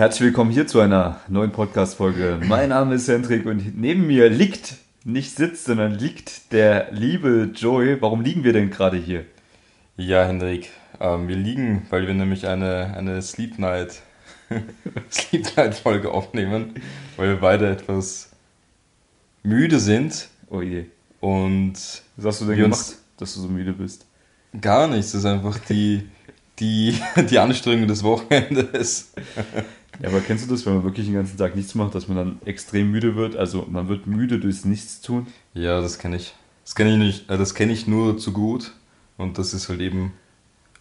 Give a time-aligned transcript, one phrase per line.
[0.00, 2.40] Herzlich willkommen hier zu einer neuen Podcast-Folge.
[2.46, 8.00] Mein Name ist Hendrik und neben mir liegt, nicht sitzt, sondern liegt der liebe Joey.
[8.00, 9.26] Warum liegen wir denn gerade hier?
[9.98, 14.00] Ja, Hendrik, ähm, wir liegen, weil wir nämlich eine, eine Sleep Night,
[15.10, 16.72] Sleep Night Folge aufnehmen,
[17.18, 18.30] weil wir beide etwas
[19.42, 20.28] müde sind.
[20.48, 20.86] Oh je.
[21.20, 21.74] Und
[22.16, 24.06] was hast du denn gemacht, dass du so müde bist?
[24.58, 26.08] Gar nichts, das ist einfach die,
[26.58, 26.98] die,
[27.30, 29.12] die Anstrengung des Wochenendes.
[30.00, 32.16] Ja, aber kennst du das, wenn man wirklich den ganzen Tag nichts macht, dass man
[32.16, 33.36] dann extrem müde wird?
[33.36, 35.26] Also man wird müde durchs Nichtstun?
[35.52, 36.34] Ja, das kenne ich.
[36.64, 38.72] Das kenne ich nicht, äh, das kenne ich nur zu gut.
[39.18, 40.12] Und das ist halt eben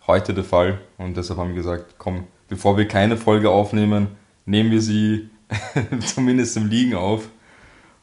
[0.08, 0.80] heute der Fall.
[0.98, 4.08] Und deshalb haben wir gesagt, komm, bevor wir keine Folge aufnehmen,
[4.46, 5.30] nehmen wir sie
[6.06, 7.30] zumindest im Liegen auf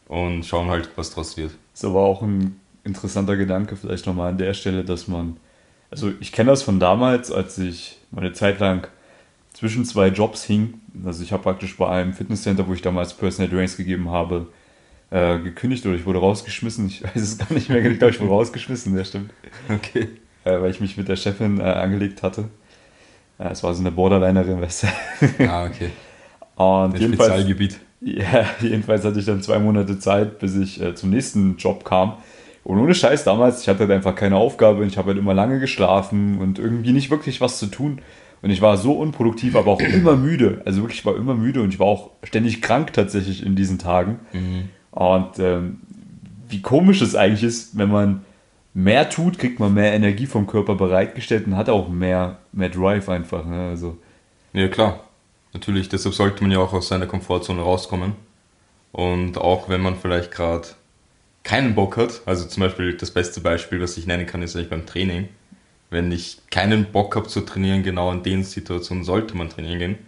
[0.08, 1.52] und schauen halt, was draus wird.
[1.72, 5.38] So war auch ein interessanter Gedanke vielleicht nochmal an der Stelle, dass man,
[5.90, 8.88] also ich kenne das von damals, als ich meine Zeit lang
[9.56, 10.74] zwischen zwei Jobs hing.
[11.04, 14.48] Also ich habe praktisch bei einem Fitnesscenter, wo ich damals Personal Trainings gegeben habe,
[15.10, 16.86] äh, gekündigt oder ich wurde rausgeschmissen.
[16.86, 19.32] Ich weiß es gar nicht mehr, ich glaube, ich wurde rausgeschmissen, ja stimmt.
[19.68, 20.08] Okay
[20.46, 22.44] äh, weil ich mich mit der Chefin äh, angelegt hatte.
[23.38, 25.48] Äh, es war so eine Borderlinerin, weißt du.
[25.48, 25.90] Ah, okay.
[26.54, 27.80] Und das jedenfalls, Spezialgebiet.
[28.00, 32.14] Ja, jedenfalls hatte ich dann zwei Monate Zeit, bis ich äh, zum nächsten Job kam.
[32.62, 35.34] Und ohne Scheiß damals, ich hatte halt einfach keine Aufgabe und ich habe halt immer
[35.34, 38.00] lange geschlafen und irgendwie nicht wirklich was zu tun.
[38.42, 40.62] Und ich war so unproduktiv, aber auch immer müde.
[40.64, 43.78] Also wirklich, ich war immer müde und ich war auch ständig krank tatsächlich in diesen
[43.78, 44.20] Tagen.
[44.32, 44.68] Mhm.
[44.90, 45.80] Und ähm,
[46.48, 48.24] wie komisch es eigentlich ist, wenn man
[48.74, 53.08] mehr tut, kriegt man mehr Energie vom Körper bereitgestellt und hat auch mehr, mehr Drive
[53.08, 53.44] einfach.
[53.44, 53.68] Ne?
[53.68, 53.98] Also.
[54.52, 55.00] Ja, klar.
[55.52, 58.12] Natürlich, deshalb sollte man ja auch aus seiner Komfortzone rauskommen.
[58.92, 60.68] Und auch wenn man vielleicht gerade
[61.42, 64.70] keinen Bock hat, also zum Beispiel das beste Beispiel, was ich nennen kann, ist eigentlich
[64.70, 65.28] beim Training.
[65.96, 69.98] Wenn ich keinen Bock habe zu trainieren, genau in den Situationen sollte man trainieren gehen.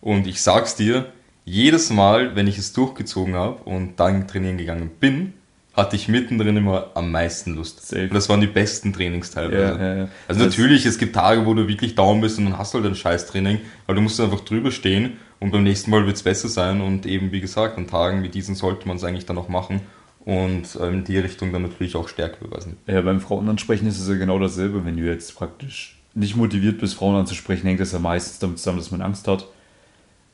[0.00, 1.12] Und ich sag's dir,
[1.44, 5.34] jedes Mal, wenn ich es durchgezogen habe und dann trainieren gegangen bin,
[5.72, 7.86] hatte ich mittendrin immer am meisten Lust.
[7.86, 8.08] Safe.
[8.08, 9.78] Und das waren die besten Trainings teilweise.
[9.78, 10.08] Ja, ja, ja.
[10.26, 12.78] Also das natürlich, es gibt Tage, wo du wirklich down bist und dann hast du
[12.78, 16.24] halt ein Scheiß-Training, weil du musst einfach drüber stehen und beim nächsten Mal wird es
[16.24, 19.38] besser sein und eben, wie gesagt, an Tagen wie diesen sollte man es eigentlich dann
[19.38, 19.82] auch machen
[20.26, 22.76] und ähm, in die Richtung dann natürlich auch Stärke beweisen.
[22.86, 24.84] Ja, beim Frauen ansprechen ist es ja genau dasselbe.
[24.84, 28.78] Wenn du jetzt praktisch nicht motiviert bist, Frauen anzusprechen, hängt das ja meistens damit zusammen,
[28.78, 29.46] dass man Angst hat.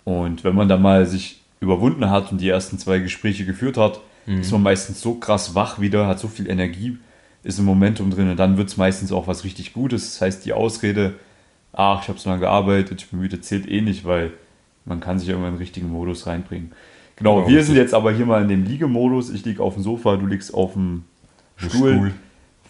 [0.05, 4.01] Und wenn man dann mal sich überwunden hat und die ersten zwei Gespräche geführt hat,
[4.25, 4.41] mhm.
[4.41, 6.97] ist man meistens so krass wach wieder, hat so viel Energie,
[7.45, 10.13] ist im Momentum drin und dann wird es meistens auch was richtig Gutes.
[10.13, 11.15] Das heißt, die Ausrede,
[11.75, 14.33] ach, ich habe so lange gearbeitet, ich bin müde, zählt eh nicht, weil
[14.87, 16.73] man kann sich immer in den richtigen Modus reinbringen.
[17.17, 19.31] Genau, genau wir sind jetzt aber hier mal in dem Liegemodus.
[19.31, 21.05] Ich liege auf dem Sofa, du liegst auf dem
[21.57, 21.71] Stuhl.
[21.71, 22.13] Stuhl.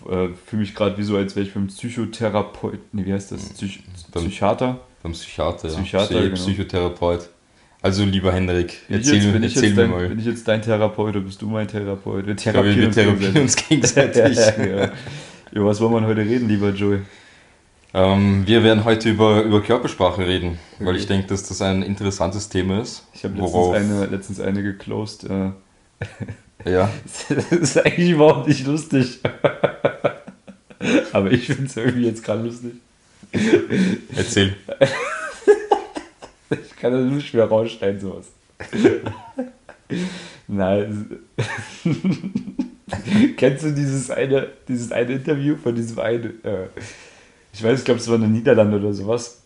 [0.09, 3.51] Äh, Fühle mich gerade wie so, als wäre ich beim Psychotherapeut, nee, wie heißt das?
[3.51, 4.81] Psych Psychiater?
[5.03, 5.75] Beim Psychiater, ja.
[5.75, 6.35] Psychiater, genau.
[6.35, 7.29] Psychotherapeut.
[7.81, 10.09] Also, lieber Henrik, erzähl, jetzt, bin erzähl mir dein, mal.
[10.09, 12.27] Bin ich jetzt dein Therapeut oder bist du mein Therapeut?
[12.27, 14.37] Wir therapieren, wir therapieren uns, gegenseitig.
[14.59, 14.93] ja.
[15.51, 17.01] Über was wollen wir heute reden, lieber Joey?
[17.95, 20.87] Ähm, wir werden heute über, über Körpersprache reden, okay.
[20.87, 23.07] weil ich denke, dass das ein interessantes Thema ist.
[23.13, 25.25] Ich habe letztens eine, letztens eine geclosed.
[25.25, 25.51] Äh,
[26.71, 26.91] ja.
[27.29, 29.21] das ist eigentlich überhaupt nicht lustig.
[31.13, 32.73] Aber ich finde es irgendwie jetzt gerade lustig.
[34.17, 34.57] Erzähl.
[36.51, 38.27] Ich kann das nicht mehr rausschneiden, sowas.
[40.49, 41.19] Nein.
[43.37, 46.67] Kennst du dieses eine, dieses eine Interview von diesem einen, äh,
[47.53, 49.43] ich weiß, ich glaube, es war in den Niederlanden oder sowas,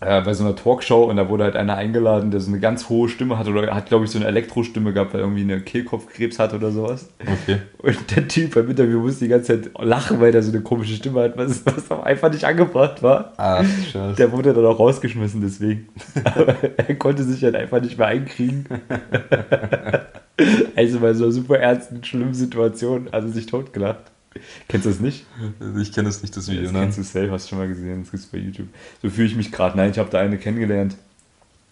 [0.00, 2.88] äh, bei so einer Talkshow und da wurde halt einer eingeladen, der so eine ganz
[2.88, 5.60] hohe Stimme hat oder hat, glaube ich, so eine Elektrostimme gehabt, weil er irgendwie eine
[5.60, 7.08] Kehlkopfkrebs hat oder sowas.
[7.20, 7.58] Okay.
[7.78, 10.94] Und der Typ beim Interview musste die ganze Zeit lachen, weil er so eine komische
[10.94, 13.32] Stimme hat, was, was einfach nicht angebracht war.
[13.38, 14.14] Ah, scheiße.
[14.16, 15.88] Der wurde dann auch rausgeschmissen deswegen.
[16.22, 18.66] Aber er konnte sich halt einfach nicht mehr einkriegen.
[20.76, 24.12] also bei so einer super ernsten, schlimmen Situation hat er sich totgelacht.
[24.68, 25.24] Kennst du das nicht?
[25.80, 26.64] Ich kenne das nicht, das Video.
[26.64, 26.80] Das ne?
[26.80, 28.68] kennst du safe, hast du schon mal gesehen, das gibt es bei YouTube.
[29.02, 29.76] So fühle ich mich gerade.
[29.76, 30.96] Nein, ich habe da eine kennengelernt,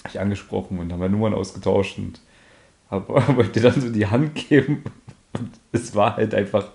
[0.09, 2.21] ich angesprochen und haben wir Nummern ausgetauscht und
[2.91, 4.85] hab, wollte dann so die Hand geben
[5.33, 6.69] und es war halt einfach,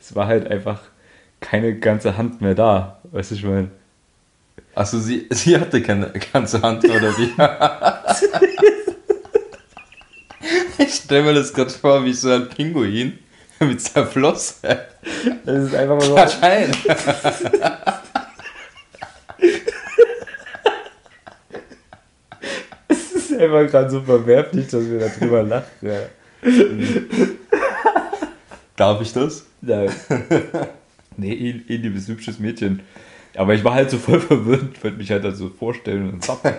[0.00, 0.80] es war halt einfach
[1.40, 3.70] keine ganze Hand mehr da, weißt du, ich meine.
[4.74, 7.32] Achso, sie, sie hatte keine ganze Hand, oder wie?
[10.82, 13.18] ich stelle mir das gerade vor, wie so ein Pinguin
[13.60, 14.54] mit seiner Flosse.
[15.44, 16.14] Das ist einfach mal so.
[16.14, 16.70] Klatsch ein.
[22.88, 25.66] Es ist einfach gerade so verwerflich, dass wir darüber lachen.
[25.82, 25.98] Ja.
[28.76, 29.44] Darf ich das?
[29.60, 29.90] Nein.
[31.18, 32.82] Nee, eh, eh liebes, hübsches Mädchen.
[33.36, 36.52] Aber ich war halt so voll verwirrt, wollte mich halt so vorstellen und zappen.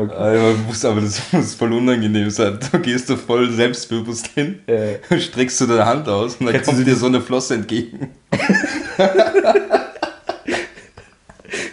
[0.00, 0.14] Okay.
[0.14, 2.58] Also, muss, aber das muss voll unangenehm sein.
[2.72, 4.96] Du gehst da voll selbstbewusst hin, äh.
[5.20, 8.08] streckst du deine Hand aus und dann Kennst kommt dir so eine Flosse entgegen.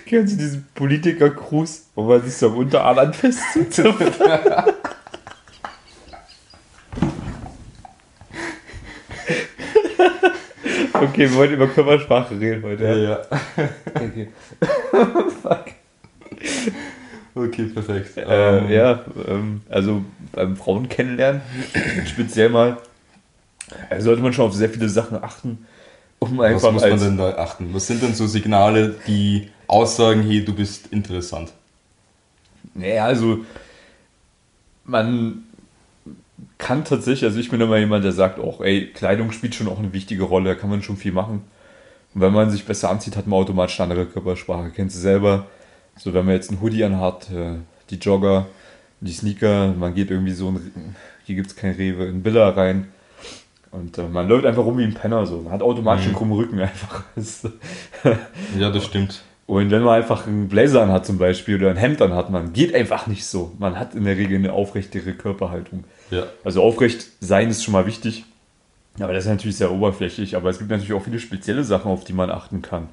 [0.05, 3.39] Kennst du diesen Politiker-Gruß, wo man sich so am Unterarm anfasst?
[10.93, 12.83] Okay, wir wollen über Körpersprache reden heute.
[12.83, 13.19] Ja, ja.
[13.93, 14.29] Okay.
[17.37, 18.17] Okay, perfekt.
[18.17, 18.69] Äh, um.
[18.69, 21.41] Ja, ähm, also beim Frauen kennenlernen,
[22.05, 22.77] speziell mal,
[23.99, 25.65] sollte man schon auf sehr viele Sachen achten.
[26.19, 27.73] Um einfach Was muss man denn da achten?
[27.73, 31.53] Was sind denn so Signale, die aussagen, hey, du bist interessant?
[32.73, 33.39] Naja, also
[34.83, 35.43] man
[36.57, 39.79] kann tatsächlich, also ich bin immer jemand, der sagt auch, ey, Kleidung spielt schon auch
[39.79, 41.43] eine wichtige Rolle, da kann man schon viel machen.
[42.13, 44.71] Und wenn man sich besser anzieht, hat man automatisch eine andere Körpersprache.
[44.75, 45.47] Kennst du selber?
[45.97, 47.55] So, wenn man jetzt einen Hoodie anhat, äh,
[47.89, 48.47] die Jogger,
[49.01, 50.95] die Sneaker, man geht irgendwie so, ein,
[51.25, 52.87] hier gibt es kein Rewe, in Billa rein.
[53.71, 55.41] Und äh, man läuft einfach rum wie ein Penner, so.
[55.41, 56.09] Man hat automatisch mhm.
[56.09, 57.03] einen krummen Rücken einfach.
[58.59, 59.23] ja, das stimmt.
[59.47, 62.75] Und wenn man einfach einen Blazer anhat zum Beispiel oder ein Hemd anhat, man geht
[62.75, 63.53] einfach nicht so.
[63.59, 65.85] Man hat in der Regel eine aufrechtere Körperhaltung.
[66.11, 66.23] Ja.
[66.43, 68.25] Also aufrecht sein ist schon mal wichtig.
[68.99, 70.35] Aber das ist natürlich sehr oberflächlich.
[70.35, 72.89] Aber es gibt natürlich auch viele spezielle Sachen, auf die man achten kann.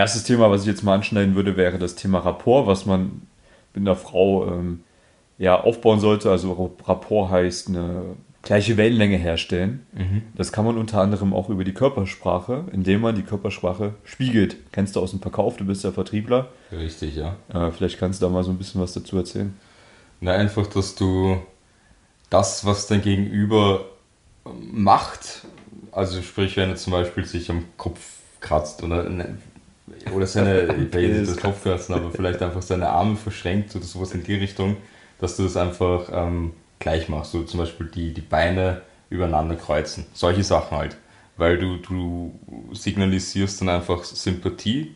[0.00, 3.20] Erstes Thema, was ich jetzt mal anschneiden würde, wäre das Thema Rapport, was man
[3.74, 4.80] mit einer Frau ähm,
[5.36, 6.30] ja, aufbauen sollte.
[6.30, 9.84] Also Rapport heißt eine gleiche Wellenlänge herstellen.
[9.92, 10.22] Mhm.
[10.34, 14.56] Das kann man unter anderem auch über die Körpersprache, indem man die Körpersprache spiegelt.
[14.72, 16.48] Kennst du aus dem Verkauf, du bist ja Vertriebler.
[16.72, 17.36] Richtig, ja.
[17.52, 19.54] Äh, vielleicht kannst du da mal so ein bisschen was dazu erzählen.
[20.22, 21.42] Na, einfach, dass du
[22.30, 23.84] das, was dein Gegenüber
[24.72, 25.42] macht,
[25.92, 28.00] also sprich, wenn er zum Beispiel sich am Kopf
[28.40, 29.36] kratzt oder, ne,
[30.14, 34.12] oder seine, ich will jetzt das Kopfkratzen, aber vielleicht einfach seine Arme verschränkt oder sowas
[34.12, 34.76] in die Richtung,
[35.18, 37.32] dass du das einfach ähm, gleich machst.
[37.32, 40.06] So zum Beispiel die, die Beine übereinander kreuzen.
[40.12, 40.96] Solche Sachen halt.
[41.36, 42.38] Weil du, du
[42.72, 44.94] signalisierst dann einfach Sympathie.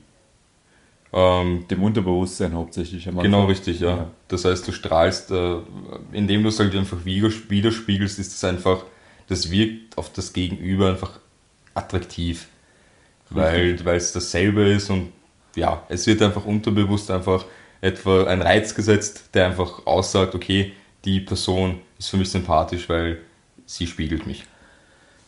[1.13, 3.05] Ähm, Dem Unterbewusstsein hauptsächlich.
[3.05, 3.89] Genau, richtig, ja.
[3.89, 4.11] ja.
[4.29, 5.57] Das heißt, du strahlst, äh,
[6.13, 8.85] indem du es halt einfach widerspiegelst, ist es einfach,
[9.29, 11.21] das wirkt auf das Gegenüber einfach
[11.75, 12.49] attraktiv.
[13.35, 15.13] Weil, weil es dasselbe ist und
[15.57, 17.45] ja, es wird einfach unterbewusst einfach
[17.81, 20.73] etwa ein Reiz gesetzt, der einfach aussagt, okay,
[21.05, 23.19] die Person ist für mich sympathisch, weil
[23.67, 24.45] sie spiegelt mich.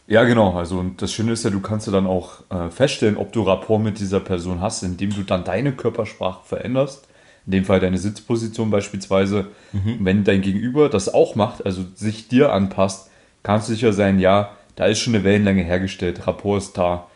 [0.06, 0.56] Ja, genau.
[0.56, 3.42] Also und das Schöne ist ja, du kannst ja dann auch äh, feststellen, ob du
[3.42, 7.08] Rapport mit dieser Person hast, indem du dann deine Körpersprache veränderst.
[7.44, 9.46] In dem Fall deine Sitzposition beispielsweise.
[9.72, 9.98] Mhm.
[10.00, 13.10] Wenn dein Gegenüber das auch macht, also sich dir anpasst,
[13.42, 17.06] kannst du sicher sein, ja, da ist schon eine Wellenlänge hergestellt, Rapport ist da.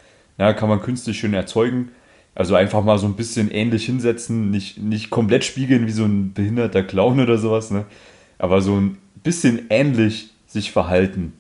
[0.40, 1.90] Ja, kann man künstlich schön erzeugen.
[2.34, 6.32] Also einfach mal so ein bisschen ähnlich hinsetzen, nicht, nicht komplett spiegeln wie so ein
[6.32, 7.84] behinderter Clown oder sowas, ne?
[8.38, 11.34] aber so ein bisschen ähnlich sich verhalten.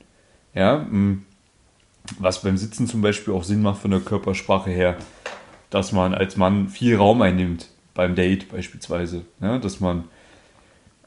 [0.52, 1.22] Ja, hm.
[2.18, 4.98] was beim Sitzen zum Beispiel auch Sinn macht von der Körpersprache her,
[5.70, 9.22] dass man als Mann viel Raum einnimmt beim Date beispielsweise.
[9.40, 10.04] Ja, dass man,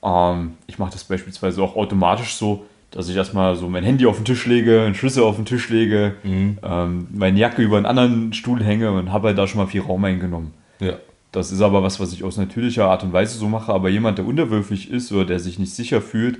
[0.01, 4.17] ähm, ich mache das beispielsweise auch automatisch so, dass ich erstmal so mein Handy auf
[4.17, 6.59] den Tisch lege, einen Schlüssel auf den Tisch lege, mhm.
[6.61, 9.81] ähm, meine Jacke über einen anderen Stuhl hänge und habe halt da schon mal viel
[9.81, 10.53] Raum eingenommen.
[10.79, 10.97] Ja.
[11.31, 13.73] Das ist aber was, was ich aus natürlicher Art und Weise so mache.
[13.73, 16.38] Aber jemand, der unterwürfig ist oder der sich nicht sicher fühlt,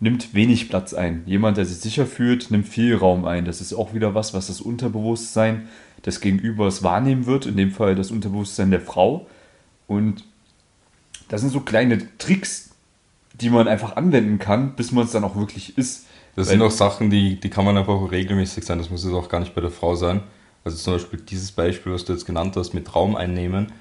[0.00, 1.22] nimmt wenig Platz ein.
[1.26, 3.44] Jemand, der sich sicher fühlt, nimmt viel Raum ein.
[3.44, 5.68] Das ist auch wieder was, was das Unterbewusstsein
[6.04, 7.46] des Gegenübers wahrnehmen wird.
[7.46, 9.28] In dem Fall das Unterbewusstsein der Frau.
[9.86, 10.24] Und
[11.28, 12.73] das sind so kleine Tricks,
[13.34, 16.06] die man einfach anwenden kann, bis man es dann auch wirklich ist.
[16.36, 18.78] Das sind auch Sachen, die, die kann man einfach auch regelmäßig sein.
[18.78, 20.22] Das muss jetzt auch gar nicht bei der Frau sein.
[20.64, 23.72] Also zum Beispiel dieses Beispiel, was du jetzt genannt hast, mit Raum einnehmen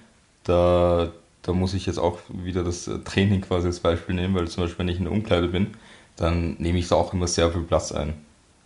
[0.43, 4.63] da, da muss ich jetzt auch wieder das Training quasi als Beispiel nehmen, weil zum
[4.63, 5.67] Beispiel, wenn ich in der Umkleide bin,
[6.15, 8.13] dann nehme ich da auch immer sehr viel Platz ein.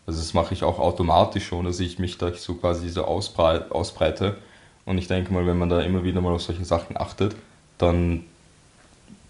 [0.06, 4.38] Also das mache ich auch automatisch schon, dass ich mich da so quasi so ausbreite.
[4.86, 7.36] Und ich denke mal, wenn man da immer wieder mal auf solche Sachen achtet,
[7.78, 8.24] dann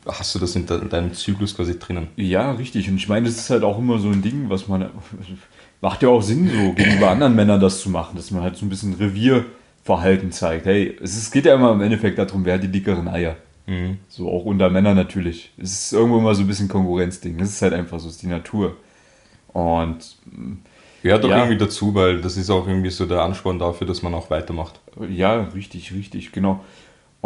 [0.07, 2.07] hast du das in deinem Zyklus quasi drinnen.
[2.15, 2.89] Ja, richtig.
[2.89, 4.89] Und ich meine, das ist halt auch immer so ein Ding, was man.
[5.79, 8.65] Macht ja auch Sinn, so gegenüber anderen Männern das zu machen, dass man halt so
[8.65, 9.45] ein bisschen Revier
[9.83, 10.65] Verhalten zeigt.
[10.65, 13.37] Hey, es geht ja immer im Endeffekt darum, wer hat die dickeren Eier.
[13.67, 13.99] Mhm.
[14.09, 15.51] So auch unter Männern natürlich.
[15.57, 17.37] Es ist irgendwo immer so ein bisschen Konkurrenzding.
[17.37, 18.75] Das ist halt einfach so, ist die Natur.
[19.53, 20.17] Und
[21.03, 24.01] gehört auch ja, irgendwie dazu, weil das ist auch irgendwie so der Ansporn dafür, dass
[24.01, 24.79] man auch weitermacht.
[25.09, 26.63] Ja, richtig, richtig, genau.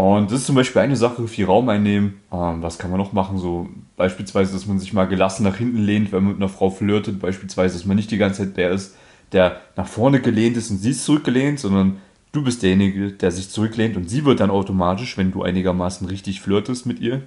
[0.02, 2.22] Und das ist zum Beispiel eine Sache, viel Raum einnehmen.
[2.32, 3.38] Ähm, was kann man noch machen?
[3.38, 6.70] So beispielsweise, dass man sich mal gelassen nach hinten lehnt, wenn man mit einer Frau
[6.70, 7.20] flirtet.
[7.20, 8.96] Beispielsweise, dass man nicht die ganze Zeit der ist,
[9.32, 11.98] der nach vorne gelehnt ist und sie ist zurückgelehnt, sondern
[12.32, 16.40] Du bist derjenige, der sich zurücklehnt und sie wird dann automatisch, wenn du einigermaßen richtig
[16.40, 17.24] flirtest mit ihr,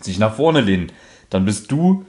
[0.00, 0.92] sich nach vorne lehnen,
[1.30, 2.04] dann bist du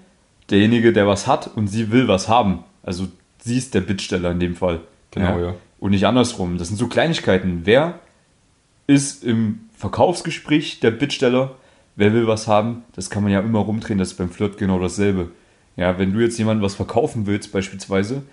[0.50, 2.64] derjenige, der was hat und sie will was haben.
[2.84, 3.08] Also
[3.42, 4.82] sie ist der Bittsteller in dem Fall.
[5.12, 5.56] Genau, ja.
[5.80, 6.58] Und nicht andersrum.
[6.58, 7.62] Das sind so Kleinigkeiten.
[7.64, 8.00] Wer
[8.86, 11.56] ist im Verkaufsgespräch der Bittsteller?
[11.96, 12.84] Wer will was haben?
[12.96, 13.98] Das kann man ja immer rumdrehen.
[13.98, 15.32] Das ist beim Flirt genau dasselbe.
[15.78, 18.24] Ja, wenn du jetzt jemandem was verkaufen willst, beispielsweise,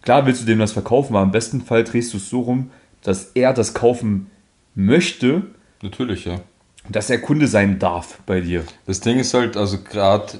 [0.00, 2.70] klar willst du dem das verkaufen, aber im besten Fall drehst du es so rum,
[3.02, 4.30] dass er das kaufen
[4.74, 5.42] möchte,
[5.82, 6.40] Natürlich, ja.
[6.88, 8.64] dass er Kunde sein darf bei dir.
[8.86, 10.38] Das Ding ist halt, also gerade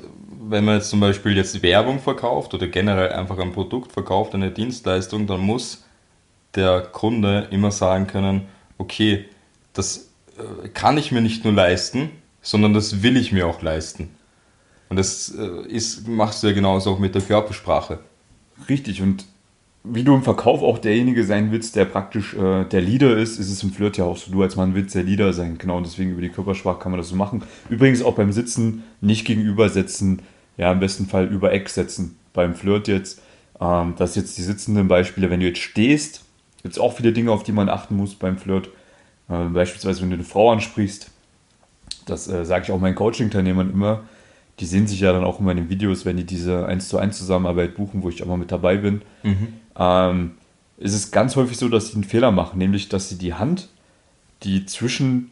[0.48, 4.50] wenn man jetzt zum Beispiel jetzt Werbung verkauft oder generell einfach ein Produkt verkauft, eine
[4.50, 5.84] Dienstleistung, dann muss
[6.54, 8.46] der Kunde immer sagen können,
[8.78, 9.26] okay,
[9.74, 10.08] das
[10.72, 12.10] kann ich mir nicht nur leisten,
[12.42, 14.10] sondern das will ich mir auch leisten.
[14.88, 17.98] Und das äh, ist, machst du ja genauso auch mit der Körpersprache.
[18.68, 19.24] Richtig, und
[19.82, 23.50] wie du im Verkauf auch derjenige sein willst, der praktisch äh, der Leader ist, ist
[23.50, 24.30] es im Flirt ja auch so.
[24.30, 25.58] Du als Mann willst der Leader sein.
[25.58, 27.42] Genau, und deswegen über die Körpersprache kann man das so machen.
[27.68, 30.22] Übrigens auch beim Sitzen nicht gegenübersetzen,
[30.56, 32.16] ja, im besten Fall über Eck setzen.
[32.32, 33.20] Beim Flirt jetzt,
[33.60, 36.24] ähm, das jetzt die sitzenden Beispiele, wenn du jetzt stehst,
[36.62, 38.70] gibt es auch viele Dinge, auf die man achten muss beim Flirt.
[39.28, 41.10] Äh, beispielsweise, wenn du eine Frau ansprichst,
[42.06, 44.02] das äh, sage ich auch meinen Coaching-Teilnehmern immer,
[44.60, 46.98] die sehen sich ja dann auch immer in den Videos, wenn die diese 1 zu
[46.98, 49.02] 1 Zusammenarbeit buchen, wo ich auch mal mit dabei bin.
[49.76, 50.32] Ähm,
[50.78, 53.68] ist es ganz häufig so, dass sie einen Fehler machen, nämlich dass sie die Hand,
[54.42, 55.30] die zwischen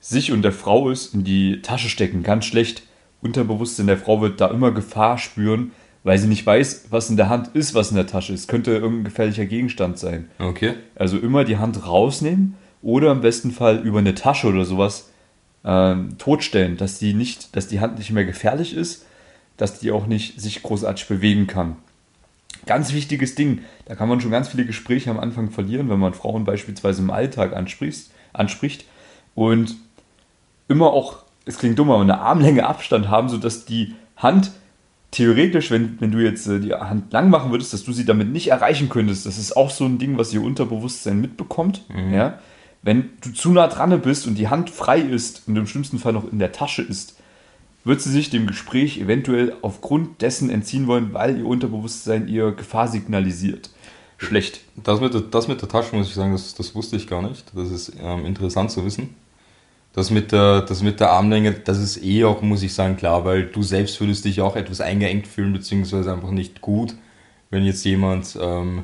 [0.00, 2.22] sich und der Frau ist, in die Tasche stecken.
[2.22, 2.82] Ganz schlecht.
[3.22, 5.72] Unterbewusstsein der Frau wird da immer Gefahr spüren,
[6.02, 8.48] weil sie nicht weiß, was in der Hand ist, was in der Tasche ist.
[8.48, 10.28] Könnte irgendein gefährlicher Gegenstand sein.
[10.38, 10.74] Okay.
[10.94, 15.10] Also immer die Hand rausnehmen oder im besten Fall über eine Tasche oder sowas
[15.64, 19.06] ähm, totstellen, dass die nicht, dass die Hand nicht mehr gefährlich ist,
[19.56, 21.76] dass die auch nicht sich großartig bewegen kann.
[22.66, 26.14] Ganz wichtiges Ding, da kann man schon ganz viele Gespräche am Anfang verlieren, wenn man
[26.14, 28.84] Frauen beispielsweise im Alltag anspricht, anspricht
[29.34, 29.76] und
[30.68, 34.52] immer auch, es klingt dumm, aber eine Armlänge Abstand haben, sodass die Hand
[35.10, 38.28] theoretisch, wenn, wenn du jetzt äh, die Hand lang machen würdest, dass du sie damit
[38.28, 39.26] nicht erreichen könntest.
[39.26, 41.82] Das ist auch so ein Ding, was ihr Unterbewusstsein mitbekommt.
[42.10, 42.38] Ja?
[42.84, 46.12] Wenn du zu nah dran bist und die Hand frei ist und im schlimmsten Fall
[46.12, 47.16] noch in der Tasche ist,
[47.82, 52.88] wird sie sich dem Gespräch eventuell aufgrund dessen entziehen wollen, weil ihr Unterbewusstsein ihr Gefahr
[52.88, 53.70] signalisiert.
[54.18, 54.60] Schlecht.
[54.76, 57.22] Das mit, der, das mit der Tasche muss ich sagen, das, das wusste ich gar
[57.22, 57.44] nicht.
[57.54, 59.14] Das ist ähm, interessant zu wissen.
[59.94, 63.24] Das mit, der, das mit der Armlänge, das ist eh auch, muss ich sagen, klar,
[63.24, 66.94] weil du selbst würdest dich auch etwas eingeengt fühlen, beziehungsweise einfach nicht gut,
[67.50, 68.82] wenn jetzt jemand ähm,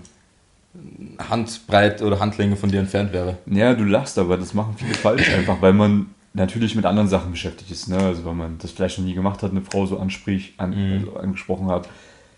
[1.18, 3.38] Handbreit oder Handlänge von dir entfernt wäre.
[3.46, 7.32] Ja, du lachst, aber das machen viele falsch, einfach weil man natürlich mit anderen Sachen
[7.32, 7.88] beschäftigt ist.
[7.88, 7.98] Ne?
[7.98, 11.16] Also weil man das vielleicht noch nie gemacht hat, eine Frau so ansprich, an, also
[11.16, 11.88] angesprochen hat,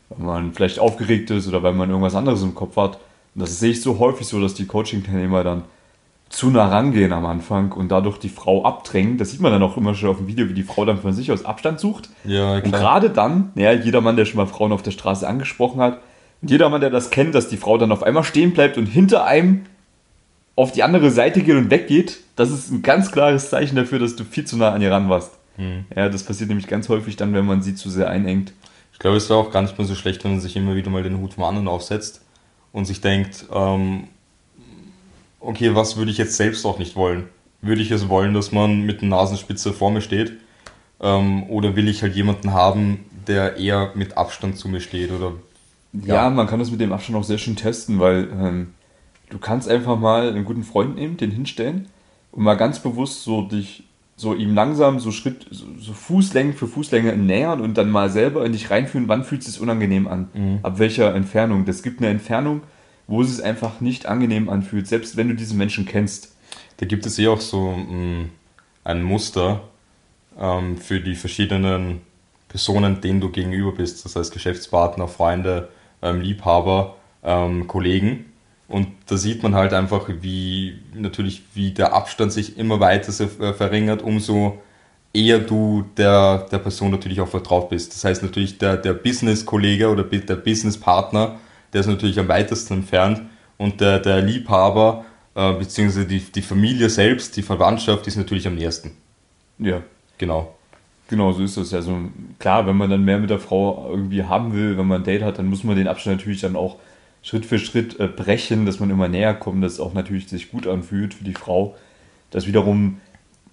[0.08, 2.98] weil man vielleicht aufgeregt ist oder weil man irgendwas anderes im Kopf hat.
[3.34, 5.64] Und das sehe ich so häufig so, dass die Coaching-Teilnehmer dann
[6.30, 9.18] zu nah rangehen am Anfang und dadurch die Frau abdrängen.
[9.18, 11.12] Das sieht man dann auch immer schon auf dem Video, wie die Frau dann von
[11.12, 12.08] sich aus Abstand sucht.
[12.24, 15.82] Ja, Und gerade dann, ja, jeder Mann, der schon mal Frauen auf der Straße angesprochen
[15.82, 16.00] hat,
[16.42, 18.86] und jeder Mann, der das kennt, dass die Frau dann auf einmal stehen bleibt und
[18.86, 19.62] hinter einem
[20.56, 24.16] auf die andere Seite geht und weggeht, das ist ein ganz klares Zeichen dafür, dass
[24.16, 25.32] du viel zu nah an ihr ran warst.
[25.96, 28.52] Ja, das passiert nämlich ganz häufig dann, wenn man sie zu sehr einengt.
[28.92, 30.90] Ich glaube, es wäre auch gar nicht mehr so schlecht, wenn man sich immer wieder
[30.90, 32.22] mal den Hut vom anderen aufsetzt
[32.72, 34.08] und sich denkt, ähm,
[35.40, 37.28] okay, was würde ich jetzt selbst auch nicht wollen?
[37.60, 40.32] Würde ich es wollen, dass man mit der Nasenspitze vor mir steht?
[41.00, 45.12] Ähm, oder will ich halt jemanden haben, der eher mit Abstand zu mir steht?
[45.12, 45.32] Oder
[45.92, 48.74] Ja, man kann das mit dem Abstand auch sehr schön testen, weil ähm,
[49.30, 51.88] du kannst einfach mal einen guten Freund nehmen, den hinstellen
[52.30, 53.84] und mal ganz bewusst so dich,
[54.16, 58.52] so ihm langsam so Schritt, so, Fußlänge für Fußlänge nähern und dann mal selber in
[58.52, 60.28] dich reinfühlen, wann fühlt es sich unangenehm an?
[60.62, 61.64] Ab welcher Entfernung?
[61.66, 62.62] Das gibt eine Entfernung,
[63.06, 66.34] wo es sich einfach nicht angenehm anfühlt, selbst wenn du diesen Menschen kennst.
[66.78, 68.26] da gibt es eh auch so mh,
[68.84, 69.62] ein Muster
[70.38, 72.00] ähm, für die verschiedenen
[72.48, 74.04] Personen, denen du gegenüber bist.
[74.04, 75.68] Das heißt Geschäftspartner, Freunde,
[76.02, 78.26] ähm, Liebhaber, ähm, Kollegen.
[78.68, 83.52] Und da sieht man halt einfach, wie natürlich, wie der Abstand sich immer weiter äh,
[83.52, 84.58] verringert, umso
[85.12, 87.94] eher du der, der Person natürlich auch vertraut bist.
[87.94, 91.38] Das heißt natürlich, der, der Business-Kollege oder der Business-Partner,
[91.72, 93.22] der ist natürlich am weitesten entfernt
[93.58, 95.04] und der, der Liebhaber,
[95.34, 98.92] äh, beziehungsweise die, die Familie selbst, die Verwandtschaft, ist natürlich am nächsten.
[99.58, 99.82] Ja,
[100.22, 100.54] Genau.
[101.08, 101.74] Genau, so ist das.
[101.74, 101.96] Also
[102.38, 105.22] klar, wenn man dann mehr mit der Frau irgendwie haben will, wenn man ein Date
[105.22, 106.76] hat, dann muss man den Abstand natürlich dann auch
[107.22, 110.50] Schritt für Schritt äh, brechen, dass man immer näher kommt, dass es auch natürlich sich
[110.50, 111.76] gut anfühlt für die Frau.
[112.30, 113.00] Das wiederum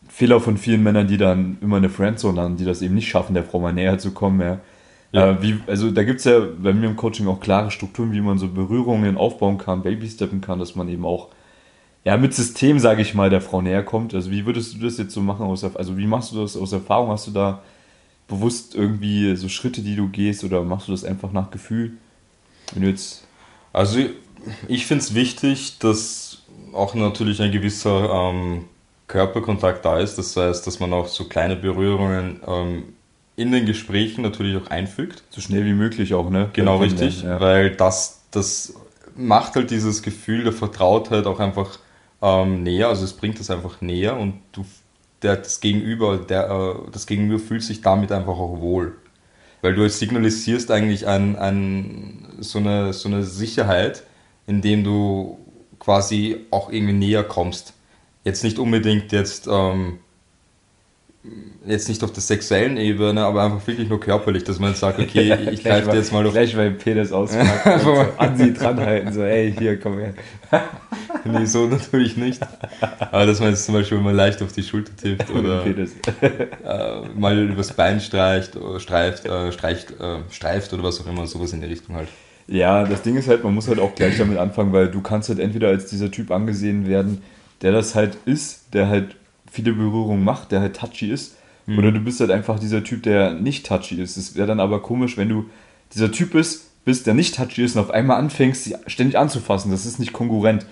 [0.07, 3.33] Fehler von vielen Männern, die dann immer eine Friendzone haben, die das eben nicht schaffen,
[3.33, 4.41] der Frau mal näher zu kommen.
[4.41, 4.59] Ja.
[5.11, 5.31] Ja.
[5.31, 8.21] Äh, wie, also da gibt es ja bei mir im Coaching auch klare Strukturen, wie
[8.21, 11.29] man so Berührungen aufbauen kann, Babysteppen kann, dass man eben auch
[12.05, 14.13] ja, mit System, sage ich mal, der Frau näher kommt.
[14.13, 15.45] Also wie würdest du das jetzt so machen?
[15.45, 17.09] Aus, also wie machst du das aus Erfahrung?
[17.09, 17.61] Hast du da
[18.27, 21.93] bewusst irgendwie so Schritte, die du gehst, oder machst du das einfach nach Gefühl?
[22.73, 23.25] Wenn du jetzt.
[23.73, 23.99] Also
[24.67, 28.65] ich finde es wichtig, dass auch natürlich ein gewisser ähm,
[29.07, 30.17] Körperkontakt da ist.
[30.17, 32.93] Das heißt, dass man auch so kleine Berührungen ähm,
[33.35, 35.23] in den Gesprächen natürlich auch einfügt.
[35.29, 36.49] So schnell wie möglich auch, ne?
[36.53, 37.23] Genau, richtig.
[37.23, 37.39] Ja.
[37.39, 38.73] Weil das, das
[39.15, 41.79] macht halt dieses Gefühl der Vertrautheit auch einfach
[42.21, 42.87] ähm, näher.
[42.89, 44.65] Also es bringt es einfach näher und du,
[45.21, 48.95] der, das Gegenüber, der, äh, das Gegenüber fühlt sich damit einfach auch wohl.
[49.61, 54.03] Weil du signalisierst eigentlich ein, ein, so, eine, so eine Sicherheit,
[54.47, 55.37] indem du
[55.79, 57.73] quasi auch irgendwie näher kommst.
[58.23, 59.99] Jetzt nicht unbedingt jetzt, ähm,
[61.65, 65.49] jetzt nicht auf der sexuellen Ebene, aber einfach wirklich nur körperlich, dass man sagt, okay,
[65.51, 66.33] ich greife dir jetzt mal auf.
[66.33, 70.13] Gleich beim Penis auspacken so an sie dranhalten, so, ey, hier, komm her.
[71.39, 72.41] nee, so natürlich nicht.
[72.99, 77.37] Aber dass man jetzt zum Beispiel mal leicht auf die Schulter tippt oder äh, mal
[77.49, 81.67] übers Bein streicht, streift, äh, streicht, äh, streift oder was auch immer, sowas in die
[81.67, 82.09] Richtung halt.
[82.47, 85.29] Ja, das Ding ist halt, man muss halt auch gleich damit anfangen, weil du kannst
[85.29, 87.21] halt entweder als dieser Typ angesehen werden,
[87.61, 89.15] der das halt ist, der halt
[89.51, 91.35] viele Berührungen macht, der halt touchy ist,
[91.65, 91.77] mhm.
[91.77, 94.17] oder du bist halt einfach dieser Typ, der nicht touchy ist.
[94.17, 95.45] Es wäre dann aber komisch, wenn du
[95.93, 99.71] dieser Typ bist, bist, der nicht touchy ist und auf einmal anfängst, sie ständig anzufassen.
[99.71, 100.65] Das ist nicht konkurrent.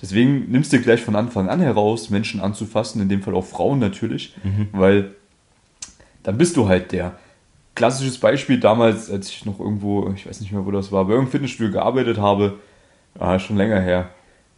[0.00, 3.80] Deswegen nimmst du gleich von Anfang an heraus, Menschen anzufassen, in dem Fall auch Frauen
[3.80, 4.68] natürlich, mhm.
[4.72, 5.14] weil
[6.22, 7.16] dann bist du halt der
[7.74, 11.12] klassisches Beispiel damals, als ich noch irgendwo, ich weiß nicht mehr, wo das war, bei
[11.12, 12.58] irgendeinem Fitnessstudio gearbeitet habe,
[13.18, 14.10] ah, schon länger her.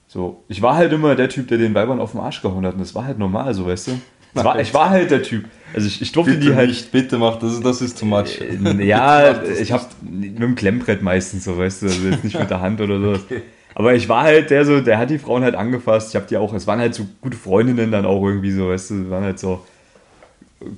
[0.08, 2.74] So, ich war halt immer der Typ, der den Weibern auf den Arsch gehauen hat
[2.74, 4.00] und das war halt normal, so weißt du.
[4.34, 5.44] War, ich war halt der Typ.
[5.74, 6.68] Also ich, ich durfte bitte die halt.
[6.68, 8.40] Nicht, bitte mach das, das ist too much.
[8.40, 12.50] Äh, ja, ich hab mit dem Klemmbrett meistens so, weißt du, also jetzt nicht mit
[12.50, 13.20] der Hand oder sowas.
[13.24, 13.42] Okay.
[13.74, 16.10] Aber ich war halt der so, der hat die Frauen halt angefasst.
[16.10, 18.90] Ich habe die auch, es waren halt so gute Freundinnen dann auch irgendwie so, weißt
[18.90, 19.60] du, waren halt so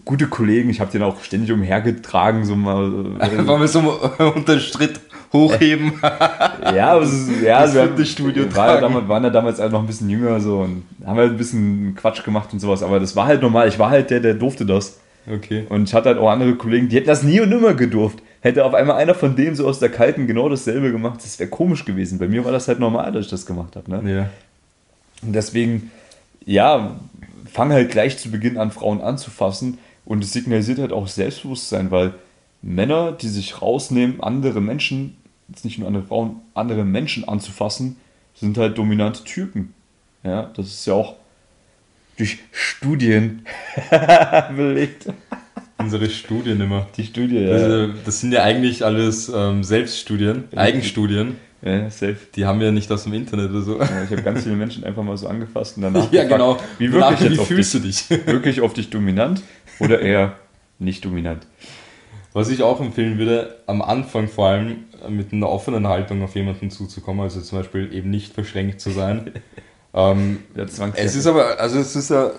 [0.05, 3.17] gute Kollegen, ich habe den auch ständig umhergetragen, so mal.
[3.21, 3.81] Äh, Wollen wir so
[4.35, 5.01] unter Schritt
[5.33, 5.95] hochheben?
[6.03, 9.73] ja, aber es ist, ja, das wir haben, Studio war damals, waren ja damals halt
[9.73, 13.01] noch ein bisschen jünger so und haben halt ein bisschen Quatsch gemacht und sowas, aber
[13.01, 13.69] das war halt normal.
[13.69, 15.01] Ich war halt der, der durfte das.
[15.31, 15.67] Okay.
[15.69, 18.19] Und ich hatte halt auch andere Kollegen, die hätten das nie und nimmer gedurft.
[18.43, 21.49] Hätte auf einmal einer von denen so aus der Kalten genau dasselbe gemacht, das wäre
[21.49, 22.19] komisch gewesen.
[22.19, 23.89] Bei mir war das halt normal, dass ich das gemacht habe.
[23.89, 24.15] Ne?
[24.15, 24.31] Ja.
[25.23, 25.93] Und deswegen,
[26.45, 26.97] ja,
[27.51, 32.15] fange halt gleich zu Beginn an, Frauen anzufassen und es signalisiert halt auch Selbstbewusstsein, weil
[32.63, 35.17] Männer, die sich rausnehmen, andere Menschen,
[35.49, 37.97] jetzt nicht nur andere Frauen, andere Menschen anzufassen,
[38.35, 39.73] sind halt dominante Typen.
[40.25, 41.15] Ja, das ist ja auch
[42.17, 43.47] durch Studien
[44.57, 45.07] belegt.
[45.83, 46.87] Unsere Studien immer.
[46.97, 47.87] Die Studie, ja.
[47.87, 51.37] Das, das sind ja eigentlich alles ähm, Selbststudien, Eigenstudien.
[51.65, 52.17] Ja, safe.
[52.35, 53.79] Die haben wir nicht aus dem Internet oder so.
[53.79, 56.59] Ja, ich habe ganz viele Menschen einfach mal so angefasst und danach ja, gefragt, genau.
[56.79, 58.27] wie, wirklich wie fühlst dich, du dich?
[58.27, 59.43] Wirklich auf dich dominant
[59.79, 60.37] oder eher
[60.81, 61.47] nicht dominant?
[62.33, 66.71] Was ich auch empfehlen würde, am Anfang vor allem mit einer offenen Haltung auf jemanden
[66.71, 69.33] zuzukommen, also zum Beispiel eben nicht verschränkt zu sein.
[69.95, 70.39] ähm,
[70.95, 72.33] es ist aber, also es ist ja,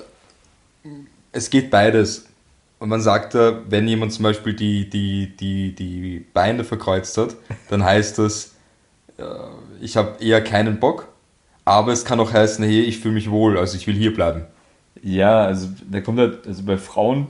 [1.31, 2.25] es geht beides.
[2.83, 7.37] Und man sagt ja, wenn jemand zum Beispiel die, die, die, die Beine verkreuzt hat,
[7.69, 8.55] dann heißt das,
[9.17, 9.23] äh,
[9.79, 11.07] ich habe eher keinen Bock,
[11.63, 14.43] aber es kann auch heißen, hey, ich fühle mich wohl, also ich will hier bleiben.
[15.01, 17.27] Ja, also da kommt halt, also bei Frauen,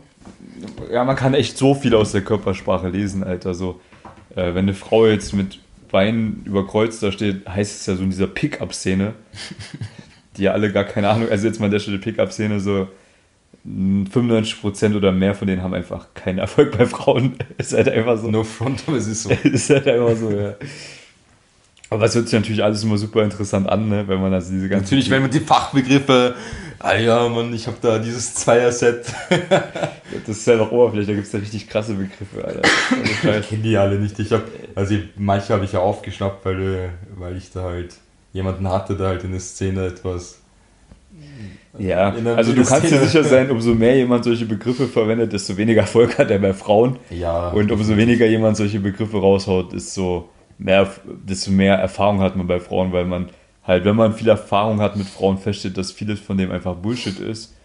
[0.92, 3.54] ja, man kann echt so viel aus der Körpersprache lesen, Alter.
[3.54, 3.80] So,
[4.32, 5.60] äh, wenn eine Frau jetzt mit
[5.92, 9.14] Beinen überkreuzt da steht, heißt es ja so in dieser Pickup-Szene,
[10.36, 12.88] die ja alle gar keine Ahnung, also jetzt mal an der Stelle Pickup-Szene, so
[13.66, 17.36] 95% oder mehr von denen haben einfach keinen Erfolg bei Frauen.
[17.58, 18.30] ist halt einfach so.
[18.30, 19.30] No front, aber es ist so.
[19.44, 20.56] ist halt einfach so, ja.
[21.90, 24.08] Aber es hört sich natürlich alles immer super interessant an, ne?
[24.08, 24.86] wenn man also diese ganzen.
[24.86, 26.36] Natürlich, wenn man die Fachbegriffe,
[26.80, 29.06] ah ja, Mann, ich habe da dieses Zweier-Set.
[30.26, 32.62] das ist ja noch Oberfläche, da gibt es da richtig krasse Begriffe, Alter.
[33.04, 34.18] Ich kenne die alle nicht.
[34.20, 37.94] Ich hab, also manche habe ich ja aufgeschnappt, weil, weil ich da halt
[38.34, 40.40] jemanden hatte, der halt in der Szene etwas.
[41.80, 45.82] Ja, also du kannst dir sicher sein, umso mehr jemand solche Begriffe verwendet, desto weniger
[45.82, 46.98] Erfolg hat er bei Frauen.
[47.10, 47.50] Ja.
[47.50, 52.46] Und umso weniger jemand solche Begriffe raushaut, ist so mehr, desto mehr Erfahrung hat man
[52.46, 53.30] bei Frauen, weil man
[53.64, 57.20] halt, wenn man viel Erfahrung hat mit Frauen, feststellt, dass vieles von dem einfach Bullshit
[57.20, 57.56] ist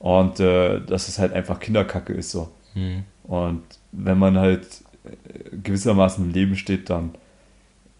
[0.00, 2.48] und äh, dass es halt einfach Kinderkacke ist so.
[2.74, 3.04] Mhm.
[3.24, 3.62] Und
[3.92, 4.66] wenn man halt
[5.04, 7.14] äh, gewissermaßen im Leben steht, dann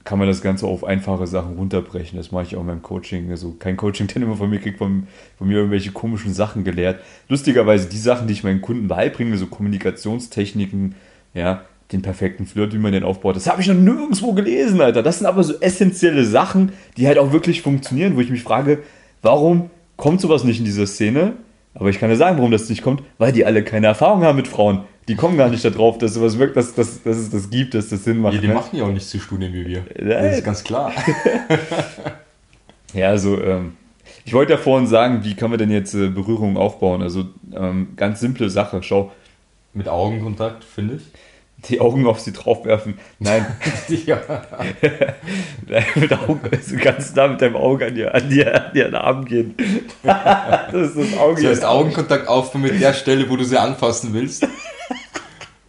[0.04, 2.18] kann man das Ganze auf einfache Sachen runterbrechen.
[2.18, 3.30] Das mache ich auch in meinem Coaching.
[3.30, 5.06] Also kein Coaching, den immer von mir kriegt, von,
[5.38, 7.00] von mir irgendwelche komischen Sachen gelehrt.
[7.28, 10.94] Lustigerweise die Sachen, die ich meinen Kunden beibringe, so Kommunikationstechniken,
[11.32, 11.62] ja,
[11.92, 13.36] den perfekten Flirt, wie man den aufbaut.
[13.36, 15.02] Das habe ich noch nirgendwo gelesen, Alter.
[15.02, 18.82] Das sind aber so essentielle Sachen, die halt auch wirklich funktionieren, wo ich mich frage,
[19.22, 21.34] warum kommt sowas nicht in dieser Szene?
[21.74, 24.36] Aber ich kann dir sagen, warum das nicht kommt, weil die alle keine Erfahrung haben
[24.36, 24.84] mit Frauen.
[25.08, 27.90] Die kommen gar nicht darauf, dass sowas wirkt, dass, dass, dass es das gibt, dass
[27.90, 28.34] das Sinn macht.
[28.34, 28.54] Ja, die ne?
[28.54, 29.84] machen ja auch nicht so Studien wie wir.
[29.98, 30.92] Ja, Das ist ganz klar.
[32.94, 33.76] Ja, also ähm,
[34.24, 37.02] ich wollte ja vorhin sagen, wie kann man denn jetzt äh, Berührung aufbauen?
[37.02, 38.82] Also ähm, ganz simple Sache.
[38.82, 39.10] Schau,
[39.72, 41.02] Mit Augenkontakt, finde ich.
[41.68, 42.94] die Augen auf sie draufwerfen.
[43.18, 43.44] Nein,
[44.06, 44.20] ja.
[45.96, 48.94] mit Augen, also ganz nah mit deinem Auge an dir, an dir, an dir an
[48.94, 49.56] Arm gehen.
[50.04, 51.42] das ist das Auge.
[51.42, 54.46] Das heißt, Augenkontakt aufbauen mit der Stelle, wo du sie anfassen willst.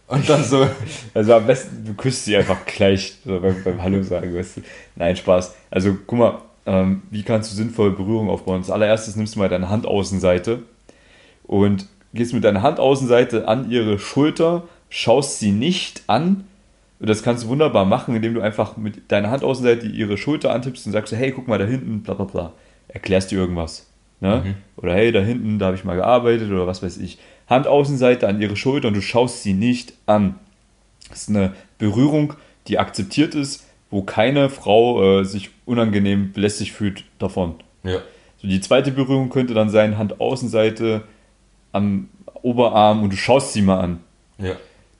[0.08, 0.66] Und dann so.
[1.14, 4.34] Also am besten, du küsst sie einfach gleich so beim, beim Hallo sagen.
[4.34, 4.60] Weißt du?
[4.94, 5.54] Nein, Spaß.
[5.70, 8.58] Also guck mal, ähm, wie kannst du sinnvoll Berührung aufbauen?
[8.58, 10.62] Als allererstes nimmst du mal deine Handaußenseite
[11.44, 16.44] und gehst mit deiner Handaußenseite an ihre Schulter, schaust sie nicht an.
[16.98, 20.86] Und das kannst du wunderbar machen, indem du einfach mit deiner Handaußenseite ihre Schulter antippst
[20.86, 22.52] und sagst, hey, guck mal da hinten, bla bla bla.
[22.88, 23.86] Erklärst dir irgendwas.
[24.20, 24.42] Ne?
[24.76, 27.18] Oder hey, da hinten, da habe ich mal gearbeitet oder was weiß ich.
[27.48, 30.36] Handaußenseite an ihre Schulter und du schaust sie nicht an.
[31.08, 32.34] Das ist eine Berührung,
[32.66, 37.54] die akzeptiert ist, wo keine Frau äh, sich unangenehm belästigt fühlt davon.
[37.84, 38.00] Ja.
[38.38, 41.02] So, die zweite Berührung könnte dann sein, Handaußenseite
[41.72, 42.08] am
[42.42, 44.00] Oberarm und du schaust sie mal an.
[44.38, 44.56] Ja.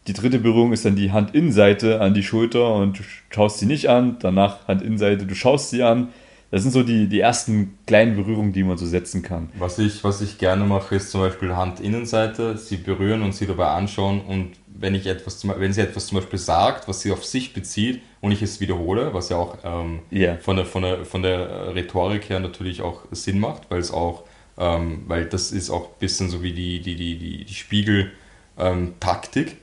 [0.07, 3.89] Die dritte Berührung ist dann die Handinnenseite an die Schulter und du schaust sie nicht
[3.89, 4.17] an.
[4.21, 6.09] Danach Handinnenseite, du schaust sie an.
[6.51, 9.51] Das sind so die, die ersten kleinen Berührungen, die man so setzen kann.
[9.59, 13.69] Was ich, was ich gerne mache, ist zum Beispiel Handinnenseite, sie berühren und sie dabei
[13.69, 17.55] anschauen und wenn ich etwas, wenn sie etwas zum Beispiel sagt, was sie auf sich
[17.55, 20.37] bezieht und ich es wiederhole, was ja auch ähm, Ja.
[20.37, 24.25] von, der, von, der, von der Rhetorik her natürlich auch Sinn macht, weil es auch,
[24.59, 29.57] ähm, weil das ist auch ein bisschen so wie die, die, die, die, die Spiegel-Taktik.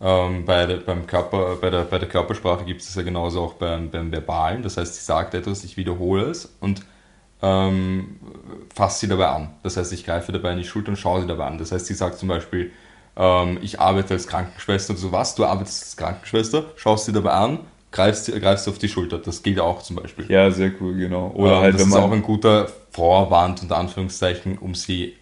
[0.00, 3.42] Ähm, bei, der, beim Körper, bei, der, bei der Körpersprache gibt es das ja genauso
[3.42, 4.62] auch beim, beim Verbalen.
[4.62, 6.82] Das heißt, sie sagt etwas, ich wiederhole es und
[7.42, 8.18] ähm,
[8.74, 9.50] fasse sie dabei an.
[9.62, 11.58] Das heißt, ich greife dabei in die Schulter und schaue sie dabei an.
[11.58, 12.72] Das heißt, sie sagt zum Beispiel,
[13.16, 17.32] ähm, ich arbeite als Krankenschwester und so was, du arbeitest als Krankenschwester, schaust sie dabei
[17.32, 17.60] an,
[17.92, 19.18] greifst, greifst auf die Schulter.
[19.18, 20.28] Das geht auch zum Beispiel.
[20.28, 21.30] Ja, sehr cool, genau.
[21.34, 22.12] Oder Ähm, halt, das wenn ist auch man.
[22.12, 25.14] ein guter Vorwand, unter Anführungszeichen, um sie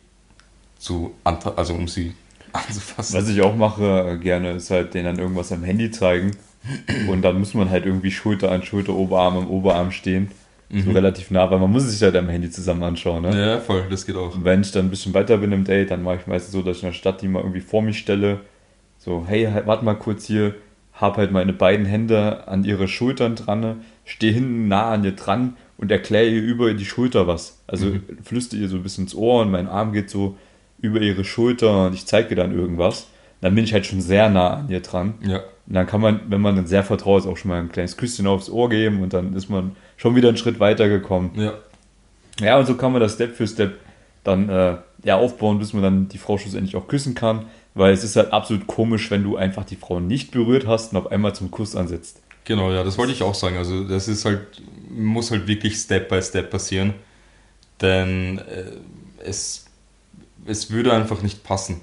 [0.78, 2.14] zu, also um sie
[2.52, 3.18] anzufassen.
[3.18, 6.32] Was ich auch mache äh, gerne, ist halt denen dann irgendwas am Handy zeigen.
[7.08, 10.30] Und dann muss man halt irgendwie Schulter an Schulter, Oberarm am Oberarm stehen.
[10.74, 13.22] So relativ nah, weil man muss sich halt am Handy zusammen anschauen.
[13.24, 13.38] Ne?
[13.38, 14.34] Ja, voll, das geht auch.
[14.34, 16.62] Und wenn ich dann ein bisschen weiter bin im Date, dann mache ich meistens so,
[16.62, 18.40] dass ich in der Stadt die mal irgendwie vor mich stelle.
[18.96, 20.54] So, hey, halt, warte mal kurz hier,
[20.94, 25.56] hab halt meine beiden Hände an ihre Schultern dran, stehe hinten nah an ihr dran
[25.76, 27.62] und erkläre ihr über die Schulter was.
[27.66, 30.36] Also flüster ihr so ein bisschen ins Ohr und mein Arm geht so
[30.83, 33.07] über ihre Schulter und ich zeige ihr dann irgendwas.
[33.40, 35.14] Dann bin ich halt schon sehr nah an ihr dran.
[35.27, 35.38] Ja.
[35.66, 37.97] Und dann kann man, wenn man dann sehr vertraut ist, auch schon mal ein kleines
[37.97, 41.31] Küsschen aufs Ohr geben und dann ist man schon wieder einen Schritt weiter gekommen.
[41.37, 41.55] Ja.
[42.40, 43.79] Ja, und so kann man das Step für Step
[44.25, 47.47] dann äh, ja, aufbauen, bis man dann die Frau schlussendlich auch küssen kann.
[47.75, 50.99] Weil es ist halt absolut komisch, wenn du einfach die Frau nicht berührt hast und
[50.99, 52.21] auf einmal zum Kuss ansetzt.
[52.45, 53.57] Genau, ja, das wollte ich auch sagen.
[53.57, 56.95] Also das ist halt, muss halt wirklich Step by Step passieren.
[57.81, 59.66] Denn äh, es,
[60.46, 61.81] es würde einfach nicht passen.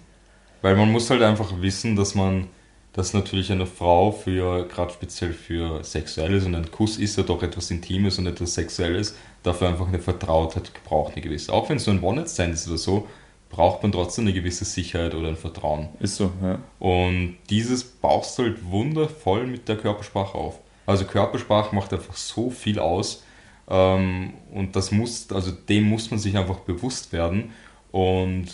[0.62, 2.48] Weil man muss halt einfach wissen, dass man,
[2.94, 7.44] dass natürlich eine Frau für, gerade speziell für Sexuelles und ein Kuss ist ja doch
[7.44, 11.54] etwas Intimes und etwas Sexuelles, dafür einfach eine Vertrautheit braucht, eine gewisse.
[11.54, 13.08] Auch wenn es so ein One-Night-Stand ist oder so,
[13.50, 15.90] braucht man trotzdem eine gewisse Sicherheit oder ein Vertrauen.
[16.00, 16.60] Ist so, ja.
[16.80, 20.60] Und dieses baust du halt wundervoll mit der Körpersprache auf.
[20.86, 23.24] Also Körpersprache macht einfach so viel aus.
[23.70, 27.52] Ähm, und das muss, also dem muss man sich einfach bewusst werden.
[27.92, 28.48] Und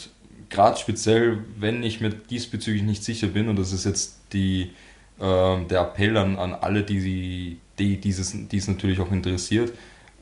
[0.50, 4.72] gerade speziell, wenn ich mir diesbezüglich nicht sicher bin, und das ist jetzt die,
[5.20, 9.74] ähm, der Appell an, an alle, die, die dieses, die es natürlich auch interessiert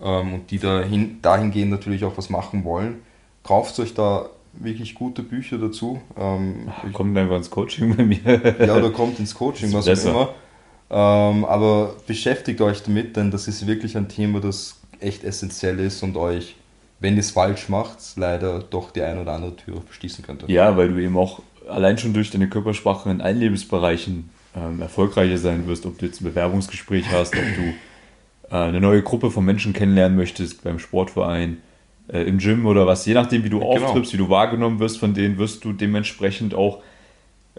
[0.01, 3.01] ähm, und die dahin, dahingehend natürlich auch was machen wollen,
[3.43, 6.01] kauft euch da wirklich gute Bücher dazu.
[6.17, 8.55] Ähm, Kommt einfach ins Coaching bei mir.
[8.59, 10.15] ja, oder kommt ins Coaching, was besser.
[10.15, 10.29] auch immer.
[10.91, 16.03] Ähm, aber beschäftigt euch damit, denn das ist wirklich ein Thema, das echt essentiell ist
[16.03, 16.55] und euch,
[17.03, 20.49] wenn ihr es falsch macht, leider doch die ein oder andere Tür verschließen könnte.
[20.49, 25.37] Ja, weil du eben auch allein schon durch deine Körpersprache in allen Lebensbereichen ähm, erfolgreicher
[25.37, 29.43] sein wirst, ob du jetzt ein Bewerbungsgespräch hast, ob du äh, eine neue Gruppe von
[29.43, 31.57] Menschen kennenlernen möchtest beim Sportverein,
[32.07, 33.71] äh, im Gym oder was, je nachdem, wie du Genau.
[33.71, 36.81] auftrittst, wie du wahrgenommen wirst von denen, wirst du dementsprechend auch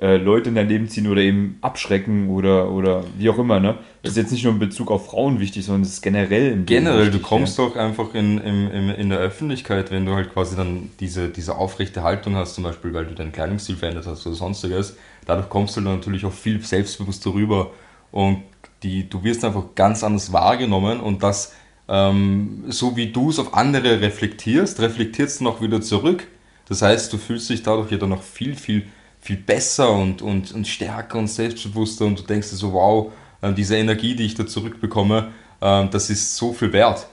[0.00, 3.61] äh, Leute in dein Leben ziehen oder eben abschrecken oder, oder wie auch immer.
[3.61, 3.78] Ne?
[4.02, 6.66] Das ist jetzt nicht nur in Bezug auf Frauen wichtig, sondern es ist generell im
[6.66, 10.33] Generell, du wichtig, kommst doch einfach in, in, in, in der Öffentlichkeit, wenn du halt
[10.33, 14.26] quasi dann diese, diese aufrechte Haltung hast, zum Beispiel, weil du deinen Kleidungsstil verändert hast
[14.26, 17.70] oder sonstiges, dadurch kommst du dann natürlich auch viel selbstbewusster rüber
[18.11, 18.42] und
[18.83, 21.54] die, du wirst einfach ganz anders wahrgenommen und das,
[21.88, 26.26] ähm, so wie du es auf andere reflektierst, reflektierst du noch wieder zurück
[26.68, 28.87] Das heißt, du fühlst dich dadurch ja dann noch viel, viel,
[29.24, 33.10] viel besser und, und, und stärker und selbstbewusster und du denkst dir so, wow,
[33.40, 35.32] äh, diese Energie, die ich da zurückbekomme,
[35.62, 37.06] äh, das ist so viel wert.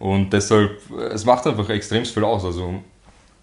[0.00, 2.44] Und deshalb, äh, es macht einfach extrem viel aus.
[2.44, 2.82] Also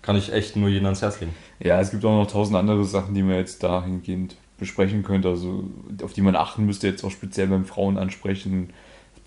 [0.02, 1.34] kann ich echt nur jeden ans Herz legen.
[1.60, 5.64] Ja, es gibt auch noch tausend andere Sachen, die man jetzt dahingehend besprechen könnte, also
[6.04, 8.72] auf die man achten müsste, jetzt auch speziell beim Frauen ansprechen,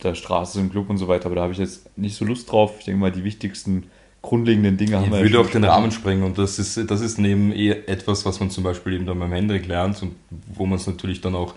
[0.02, 2.52] der Straße, im Club und so weiter, aber da habe ich jetzt nicht so Lust
[2.52, 2.74] drauf.
[2.78, 3.84] Ich denke mal, die wichsten
[4.24, 5.18] grundlegenden Dinge haben wir.
[5.18, 8.40] Ich würde auch den Rahmen sprengen und das ist, das ist neben eh etwas, was
[8.40, 10.16] man zum Beispiel eben dann beim Hendrik lernt und
[10.52, 11.54] wo man es natürlich dann auch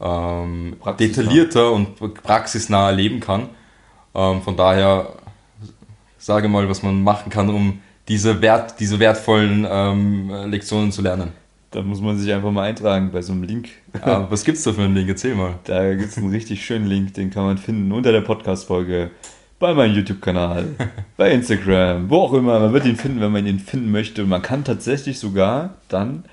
[0.00, 3.48] ähm, detaillierter und praxisnah erleben kann.
[4.14, 5.08] Ähm, von daher
[6.18, 11.32] sage mal, was man machen kann, um diese, wert, diese wertvollen ähm, Lektionen zu lernen.
[11.70, 13.68] Da muss man sich einfach mal eintragen bei so einem Link.
[14.06, 15.08] Ja, was es da für einen Link?
[15.08, 15.54] Erzähl mal.
[15.64, 19.10] Da gibt es einen richtig schönen Link, den kann man finden unter der Podcast-Folge,
[19.58, 20.66] bei meinem YouTube-Kanal,
[21.16, 22.60] bei Instagram, wo auch immer.
[22.60, 24.22] Man wird ihn finden, wenn man ihn finden möchte.
[24.22, 26.24] Und man kann tatsächlich sogar dann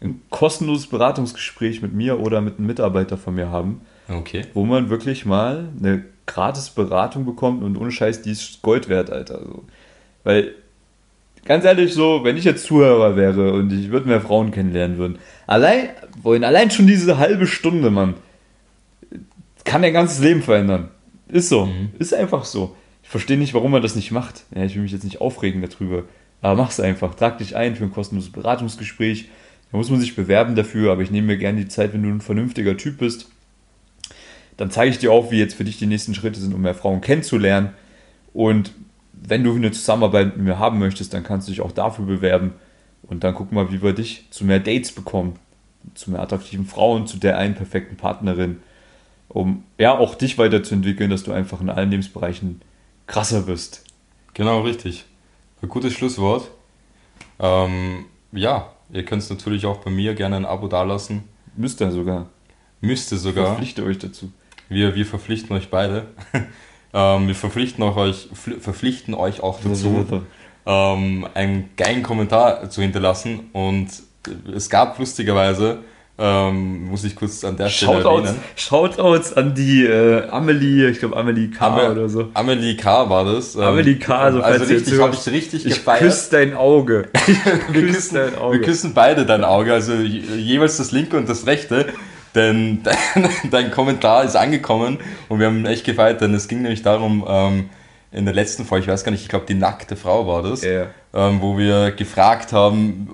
[0.00, 3.82] ein kostenloses Beratungsgespräch mit mir oder mit einem Mitarbeiter von mir haben.
[4.08, 4.46] Okay.
[4.54, 9.10] Wo man wirklich mal eine gratis Beratung bekommt und ohne Scheiß, die ist Gold wert,
[9.10, 9.38] Alter.
[9.38, 9.64] Also,
[10.24, 10.54] weil
[11.44, 15.18] ganz ehrlich so, wenn ich jetzt Zuhörer wäre und ich würde mehr Frauen kennenlernen würden,
[15.46, 15.90] allein,
[16.22, 18.14] wollen allein schon diese halbe Stunde, Mann,
[19.64, 20.88] kann dein ganzes Leben verändern.
[21.32, 21.66] Ist so.
[21.66, 21.90] Mhm.
[21.98, 22.76] Ist einfach so.
[23.02, 24.44] Ich verstehe nicht, warum man das nicht macht.
[24.54, 26.04] Ja, ich will mich jetzt nicht aufregen darüber.
[26.42, 27.14] Aber mach's einfach.
[27.14, 29.28] Trag dich ein für ein kostenloses Beratungsgespräch.
[29.70, 32.08] Da muss man sich bewerben dafür, aber ich nehme mir gerne die Zeit, wenn du
[32.08, 33.28] ein vernünftiger Typ bist.
[34.56, 36.74] Dann zeige ich dir auch, wie jetzt für dich die nächsten Schritte sind, um mehr
[36.74, 37.70] Frauen kennenzulernen.
[38.32, 38.72] Und
[39.12, 42.52] wenn du eine Zusammenarbeit mit mir haben möchtest, dann kannst du dich auch dafür bewerben.
[43.02, 45.36] Und dann gucken wir, wie wir dich zu mehr Dates bekommen,
[45.94, 48.58] zu mehr attraktiven Frauen, zu der einen perfekten Partnerin,
[49.30, 52.60] um ja auch dich weiterzuentwickeln, dass du einfach in allen Lebensbereichen
[53.06, 53.84] krasser wirst.
[54.34, 55.06] Genau, richtig.
[55.62, 56.50] Ein gutes Schlusswort.
[57.38, 61.24] Ähm, ja, ihr könnt es natürlich auch bei mir gerne ein Abo dalassen.
[61.56, 62.28] Müsste sogar.
[62.80, 63.44] Müsste sogar.
[63.44, 64.32] Ich verpflichte euch dazu.
[64.68, 66.06] Wir, wir verpflichten euch beide.
[66.92, 70.24] Ähm, wir verpflichten, auch euch, verpflichten euch auch dazu,
[70.66, 73.50] ähm, einen geilen Kommentar zu hinterlassen.
[73.52, 73.88] Und
[74.52, 75.84] es gab lustigerweise,
[76.22, 78.44] ähm, muss ich kurz an der Stelle Shoutouts, erwähnen.
[78.54, 81.66] Shoutouts an die äh, Amelie, ich glaube Amelie K.
[81.66, 82.28] Ame, oder so.
[82.34, 83.08] Amelie K.
[83.08, 83.54] war das.
[83.54, 84.32] Ähm, Amelie K.
[84.32, 86.00] So also richtig, habe ich richtig ich gefeiert.
[86.00, 87.08] Küss dein Auge.
[87.72, 88.58] wir, küssen, dein Auge.
[88.58, 91.86] wir küssen beide dein Auge, also jeweils das linke und das rechte.
[92.34, 92.82] Denn
[93.14, 94.98] dein, dein, Kommentar ist angekommen
[95.30, 97.70] und wir haben echt gefeiert, denn es ging nämlich darum, ähm,
[98.12, 100.62] in der letzten Folge, ich weiß gar nicht, ich glaube, die nackte Frau war das,
[100.62, 100.88] yeah.
[101.14, 103.08] ähm, wo wir gefragt haben,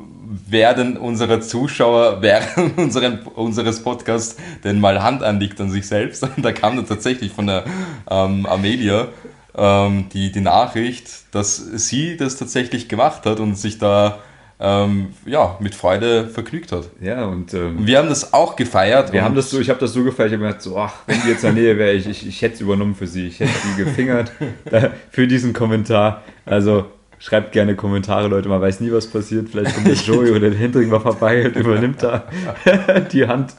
[0.49, 6.23] wer denn unsere Zuschauer während unseren, unseres Podcasts denn mal Hand anlegt an sich selbst.
[6.23, 7.65] Und da kam dann tatsächlich von der
[8.11, 9.09] ähm, Amelia
[9.57, 14.19] ähm, die, die Nachricht, dass sie das tatsächlich gemacht hat und sich da
[14.59, 16.89] ähm, ja, mit Freude vergnügt hat.
[17.01, 19.13] Ja, und, ähm, wir haben das auch gefeiert.
[19.13, 20.95] Wir haben das so, ich habe das so gefeiert, ich habe mir gedacht, so, ach,
[21.07, 23.27] wenn die jetzt in der Nähe wäre, ich, ich, ich hätte es übernommen für sie.
[23.27, 24.33] Ich hätte sie gefingert
[25.11, 26.23] für diesen Kommentar.
[26.47, 26.87] Also
[27.19, 28.49] schreibt gerne Kommentare, Leute.
[28.49, 29.49] Man weiß nie, was passiert.
[29.49, 32.25] Vielleicht kommt der Joey oder der Hendrik mal vorbei und übernimmt da
[33.13, 33.55] die Hand.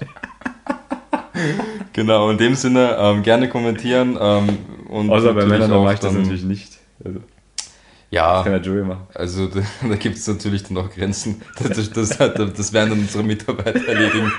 [1.93, 4.17] Genau, in dem Sinne ähm, gerne kommentieren.
[4.19, 4.57] Ähm,
[4.89, 6.77] und Außer bei Männern mache ich das natürlich nicht.
[7.03, 7.19] Also.
[8.09, 9.07] Ja, kann der Jury machen.
[9.13, 11.41] Also da, da gibt es natürlich dann auch Grenzen.
[11.57, 14.31] Das, das, das, das werden dann unsere Mitarbeiter erledigen.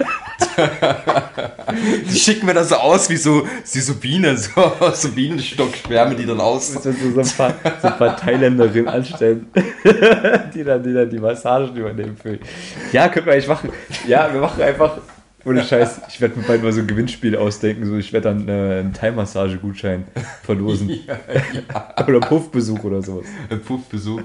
[2.11, 4.51] Die schicken mir das so aus wie so, wie so Bienen, so,
[4.95, 6.73] so Bienenstockschwärme, die dann aus.
[6.73, 9.51] So, so, ein paar, so ein paar Thailänderinnen anstellen,
[10.55, 12.39] die dann, die dann die Massagen übernehmen für.
[12.93, 13.71] Ja, können wir eigentlich machen.
[14.07, 14.99] Ja, wir machen einfach
[15.45, 17.87] ohne Scheiß, ich werde mir bald mal so ein Gewinnspiel ausdenken.
[17.87, 20.05] So, ich werde dann äh, einen Thai-Massage-Gutschein
[20.43, 20.89] verlosen.
[21.09, 21.17] Ja,
[21.99, 22.07] ja.
[22.07, 23.27] oder Puffbesuch oder sowas.
[23.51, 24.21] Ein Puffbesuch.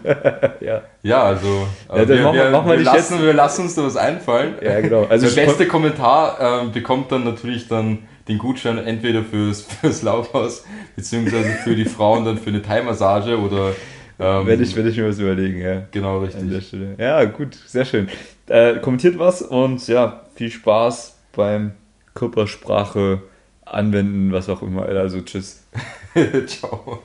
[0.60, 0.82] ja.
[1.02, 1.68] Ja, also.
[1.90, 4.56] Ja, wir, machen, wir, machen wir, wir, lassen, wir lassen uns da was einfallen.
[4.62, 5.06] Ja, genau.
[5.06, 10.66] Also Der beste Kommentar äh, bekommt dann natürlich dann den Gutschein entweder fürs, fürs Laufhaus,
[10.96, 13.72] beziehungsweise für die Frauen dann für eine Thai-Massage oder.
[14.20, 15.84] Ähm, werde, ich, werde ich mir was überlegen, ja.
[15.92, 16.74] Genau, richtig.
[16.98, 18.08] Ja, gut, sehr schön.
[18.48, 21.72] Äh, kommentiert was und ja, viel Spaß beim
[22.14, 23.22] Körpersprache
[23.66, 24.86] anwenden, was auch immer.
[24.86, 25.66] Also tschüss.
[26.48, 27.02] Ciao.